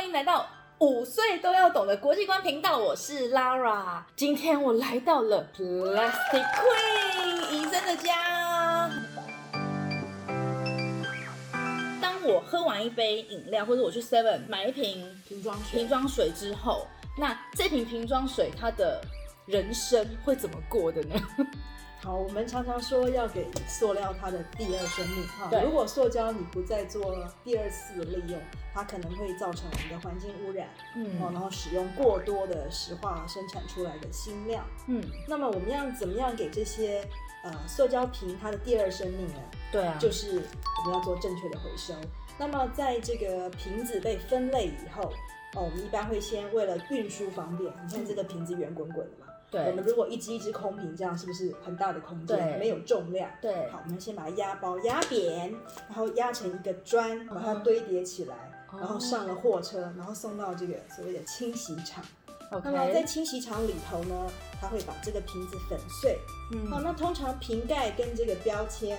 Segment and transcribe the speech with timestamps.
[0.00, 0.48] 欢迎来到
[0.78, 4.00] 五岁都要懂的国际观频道，我是 Lara。
[4.16, 8.90] 今天我来到了 Plastic Queen 医生的家。
[12.00, 16.86] 当我喝完一杯饮料，或者我去 Seven 买一瓶瓶装水瓶装水之后，
[17.18, 19.02] 那这瓶瓶装水它的
[19.44, 21.20] 人生会怎么过的呢？
[22.02, 25.62] 好，我们常常说要给塑料它的第二生命哈对。
[25.62, 27.14] 如果塑胶你不再做
[27.44, 28.40] 第二次的利用，
[28.72, 34.64] 它可能会造成我们的环境污染，嗯哦，然后使用过多的石化生产出来的新料。
[34.86, 37.06] 嗯，那么我们要怎么样给这些
[37.44, 39.40] 呃塑胶瓶它的第二生命呢？
[39.70, 40.42] 对啊，就是
[40.84, 41.92] 我们要做正确的回收。
[42.38, 45.02] 那么在这个瓶子被分类以后，
[45.54, 53.30] 哦，我们一般会先为了运输方便，你看这个瓶子圆滚滚的嘛，对我们如果一只一只空瓶，这样是不是很大的空对间，没有重量？
[53.42, 55.50] 对好，我们先把它压包压扁，
[55.88, 58.36] 然后压成一个砖，把它堆叠起来，
[58.70, 62.04] 哦然后上了货车，然后送到这个所谓的清洗厂。
[62.52, 64.14] OK，那么在清洗厂里头呢，
[64.60, 66.18] 它会把这个瓶子粉碎。
[66.52, 68.98] 嗯好，那通常瓶盖跟这个标签，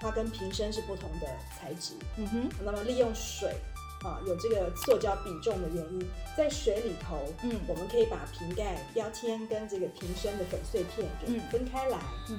[0.00, 1.94] 它跟瓶身是不同的材质。
[2.16, 3.54] 嗯哼，那么利用水
[4.04, 11.98] 啊，有这个塑胶比重的原因，在水里头，嗯我们可以把瓶盖、标签跟这个瓶身的粉碎片给嗯分开来。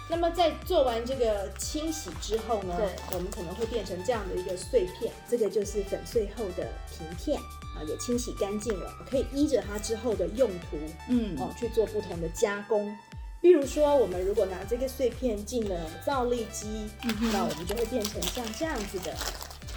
[0.09, 7.37] 那么在做完这个清洗之后呢对，我们可能会变成这样的一个碎片，这个就是粉碎后的瓶片
[7.75, 10.77] 啊，也清洗干净了，可以依着它之后的用途
[11.09, 12.97] 嗯哦去做不同的加工。
[13.41, 19.13] 比如说，我们如果拿这个碎片进了造粒机，嗯那我们就会变成像这样子的。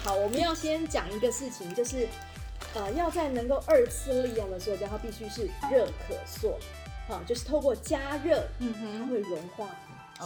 [0.03, 2.09] 好，我们要先讲一个事情，就是
[2.75, 6.57] 呃，要在能够二次利用的塑胶，它必须是热可塑，
[7.07, 9.69] 啊，就是透过加热，嗯哼它，会融化，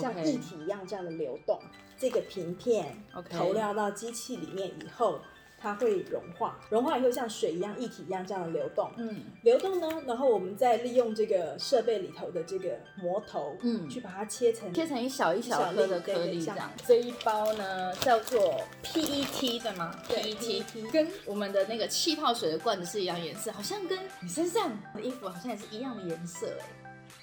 [0.02, 1.60] 像液体一样这样的流动。
[2.00, 2.96] 这个瓶片
[3.30, 5.20] 投料到机器里面以后，
[5.60, 8.92] 它会融化，融化以后像水一样、液体一样这样的流动。
[8.98, 16.72] 嗯流动呢，然后我们再利用这个设备里头的这个磨头，嗯去把它切成切成一小一小小颗的颗粒这样。
[16.86, 26.66] 这一包呢叫做 PET 对吗对？PET PET 跟我们的那个气泡水的罐子是一样颜色，好像跟你身上的衣服好像也是一样的颜色哎。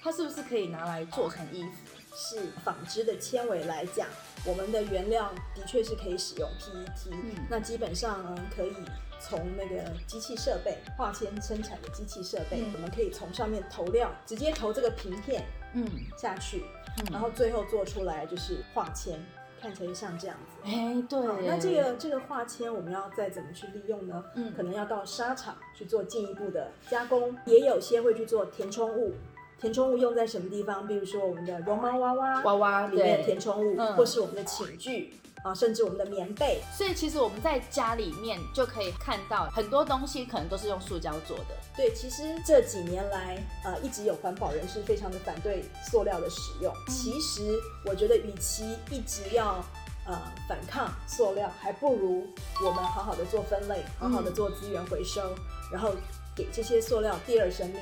[0.03, 1.69] 它是不是可以拿来做成衣服？
[2.15, 4.07] 是纺织的纤维来讲，
[4.47, 8.73] 我们的原料的确是可以使用 PET，、嗯那基本上呢可以
[9.21, 15.85] 从那个机器设备化纤生产的机器设备，嗯我们可以从上面投料，直接投这个平片嗯，
[16.17, 16.63] 下去，
[16.99, 19.19] 嗯然后最后做出来就是化纤，
[19.61, 20.71] 看起来像这样子。
[20.71, 24.25] 哎对那这个这个化纤我们要再怎么去利用呢？
[24.37, 29.15] 嗯可能要到纱厂去做进一步的加工，也有些会去做填充物。
[29.61, 30.87] 填充物用在什么地方？
[30.87, 36.61] 比如说我们的绒毛娃娃娃娃里面的填充物，嗯或是我们的寝具啊，甚至我们的棉被。
[36.77, 41.57] 所以其实我们在家里面就可以看到很多东西可能都是用塑胶做的。
[41.77, 46.73] 对，其实这几年来，呃，一直有环保人士非常的反对塑料的使用。
[46.89, 49.65] 其实我觉得，与其一直要
[50.07, 52.27] 呃反抗塑料，还不如
[52.63, 55.35] 我们好好的做分类，好好的做资源回收，
[55.73, 55.93] 然后
[56.37, 57.81] 给这些塑料第二生命。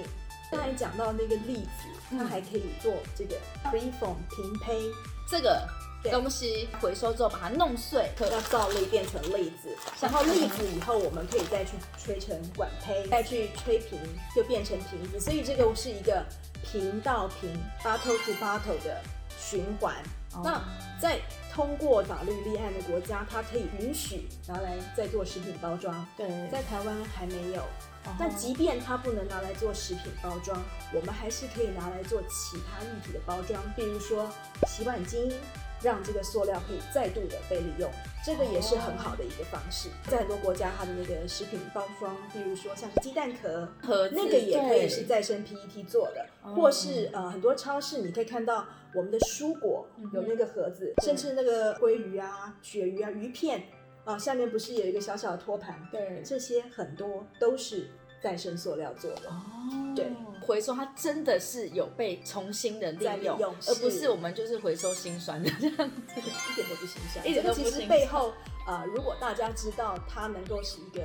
[0.53, 4.79] 刚才讲到那个粒子，它嗯还可以做这个 preform 平胚，
[5.27, 5.67] 这个
[6.03, 6.13] 对。
[6.13, 13.99] 东西回收之后把它弄碎，可要造粒变成粒子，然后粒子以后我们可以再去吹成管胚，再去吹平
[14.37, 16.23] 就变成瓶子，所以这个是一个
[16.63, 17.51] 瓶到瓶
[17.83, 19.01] bottle to bottle 的
[19.39, 19.95] 循环。
[20.35, 20.43] 哦。
[20.45, 20.63] 那
[21.01, 21.19] 在
[21.51, 26.29] 通过法律立案的国家，它可以允许拿来再做食品包装，对。
[26.51, 27.63] 在台湾还没有。
[28.05, 28.15] 哦。
[28.19, 30.61] 那即便它不能拿来做食品包装，
[30.95, 34.31] 我们还是可以拿来做其他物体的包装，比如说
[34.67, 35.33] 洗碗巾，
[35.83, 37.91] 让这个塑料可以再度的被利用，
[38.25, 39.89] 这个也是很好的一个方式。
[40.09, 43.69] 在很多国家，它的那个食品包装，比如说像是鸡蛋壳，
[44.13, 53.65] 那个也可以是再生 PET 做的，哦或是呃很多超市你可以看到我们的蔬果有那个盒子，甚至那个鲑鱼啊、鳕鱼啊、鱼片
[54.05, 57.89] 啊，下面不是有一个小小的托盘，对这些很多都是
[58.21, 59.29] 再生塑料做的。
[59.29, 66.03] 哦，对，回收它真的是有被重新的利用，用而不是是我们就是回收心酸的这样子。
[66.51, 67.25] 一点都不心酸。
[67.29, 68.33] 一点都不心酸其实背后，
[68.67, 71.03] 呃，如果大家知道它能够是一个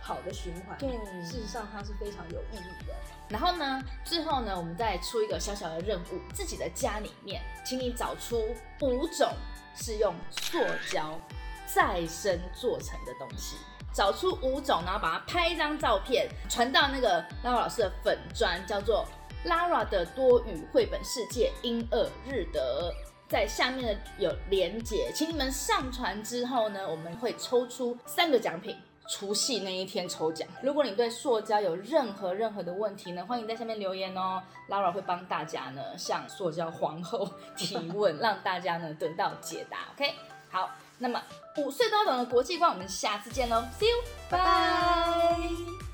[0.00, 0.90] 好的循环，对
[1.24, 2.94] 事实上它是非常有意义的。
[3.28, 8.40] 然后呢，最后呢，我们再出一个小小的任务，自己的家里面，请你找出
[8.82, 9.28] 五种
[9.74, 10.58] 是用塑
[10.92, 11.18] 胶
[11.66, 13.56] 再生做成的东西，
[13.92, 19.04] 找出五种，然后把它拍一张照片，传到那个 Lara 老师的粉砖，叫做
[19.44, 22.92] Lara 的多语绘本世界英二日德，
[23.28, 28.76] 在下面的有连接，请你们上传之后呢，我们会抽出三个奖品。
[29.08, 37.24] 除夕那一天抽奖，如果你对塑胶有任何任何的问题呢，欢迎在下面留言哦，Laura 会帮大家呢向塑胶皇后
[37.56, 39.78] 提问， 让大家呢得到解答。
[39.94, 40.12] OK，
[40.50, 40.68] 好，
[40.98, 41.22] 那么
[41.56, 43.96] 五岁都懂的国际观，我们下次见喽，See you，
[44.30, 45.36] 拜拜。
[45.38, 45.85] Bye bye